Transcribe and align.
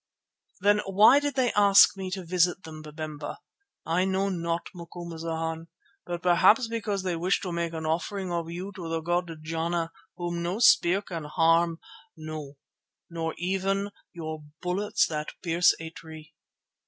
"Then 0.61 0.79
why 0.87 1.19
did 1.19 1.35
they 1.35 1.53
ask 1.53 1.95
me 1.95 2.09
to 2.09 2.25
visit 2.25 2.63
them, 2.63 2.81
Babemba?" 2.81 3.37
"I 3.85 4.03
know 4.03 4.29
not, 4.29 4.65
Macumazana, 4.73 5.67
but 6.07 6.23
perhaps 6.23 6.67
because 6.67 7.03
they 7.03 7.15
wished 7.15 7.43
to 7.43 7.51
make 7.51 7.73
an 7.73 7.85
offering 7.85 8.31
of 8.31 8.49
you 8.49 8.71
to 8.71 8.89
the 8.89 9.01
god 9.01 9.29
Jana, 9.43 9.91
whom 10.17 10.41
no 10.41 10.57
spear 10.57 11.03
can 11.03 11.25
harm; 11.25 11.77
no, 12.17 12.53
nor 13.11 13.35
even 13.37 13.91
your 14.11 14.41
bullets 14.63 15.05
that 15.05 15.33
pierce 15.43 15.75
a 15.79 15.91
tree." 15.91 16.33